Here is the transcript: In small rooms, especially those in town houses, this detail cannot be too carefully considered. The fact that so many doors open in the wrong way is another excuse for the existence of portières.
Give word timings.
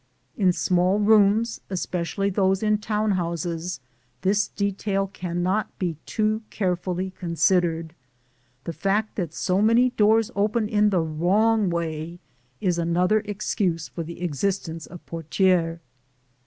In 0.35 0.51
small 0.51 0.97
rooms, 0.97 1.61
especially 1.69 2.31
those 2.31 2.63
in 2.63 2.79
town 2.79 3.11
houses, 3.11 3.79
this 4.23 4.47
detail 4.47 5.05
cannot 5.05 5.77
be 5.77 5.95
too 6.07 6.41
carefully 6.49 7.11
considered. 7.11 7.93
The 8.63 8.73
fact 8.73 9.15
that 9.17 9.31
so 9.31 9.61
many 9.61 9.91
doors 9.91 10.31
open 10.35 10.67
in 10.67 10.89
the 10.89 11.01
wrong 11.01 11.69
way 11.69 12.17
is 12.59 12.79
another 12.79 13.19
excuse 13.25 13.89
for 13.89 14.01
the 14.01 14.23
existence 14.23 14.87
of 14.87 15.05
portières. 15.05 15.77